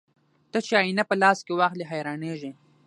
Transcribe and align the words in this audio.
ته 0.51 0.59
چې 0.65 0.73
آيينه 0.81 1.03
په 1.09 1.15
لاس 1.21 1.39
کې 1.45 1.53
واخلې 1.59 1.85
حيرانېږې 1.91 2.51